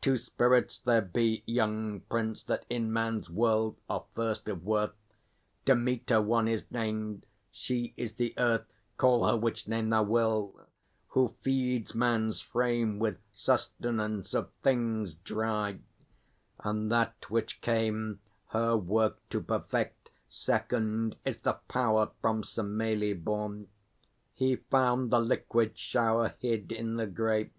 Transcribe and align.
Two 0.00 0.16
spirits 0.16 0.78
there 0.78 1.02
be, 1.02 1.42
Young 1.44 2.00
Prince, 2.08 2.42
that 2.44 2.64
in 2.70 2.90
man's 2.90 3.28
world 3.28 3.76
are 3.86 4.06
first 4.14 4.48
of 4.48 4.64
worth. 4.64 4.94
Dêmêtêr 5.66 6.24
one 6.24 6.48
is 6.48 6.64
named; 6.70 7.26
she 7.50 7.92
is 7.94 8.14
the 8.14 8.32
Earth 8.38 8.64
Call 8.96 9.26
her 9.26 9.36
which 9.36 9.68
name 9.68 9.90
thou 9.90 10.02
will! 10.02 10.58
who 11.08 11.34
feeds 11.42 11.94
man's 11.94 12.40
frame 12.40 12.98
With 12.98 13.18
sustenance 13.30 14.32
of 14.32 14.50
things 14.62 15.12
dry. 15.16 15.80
And 16.60 16.90
that 16.90 17.28
which 17.30 17.60
came 17.60 18.20
Her 18.52 18.78
work 18.78 19.18
to 19.28 19.38
perfect, 19.42 20.08
second, 20.30 21.14
is 21.26 21.40
the 21.40 21.60
Power 21.68 22.10
From 22.22 22.40
Semelê 22.40 23.22
born. 23.22 23.68
He 24.32 24.56
found 24.56 25.10
the 25.10 25.20
liquid 25.20 25.76
shower 25.76 26.36
Hid 26.40 26.72
in 26.72 26.96
the 26.96 27.06
grape. 27.06 27.52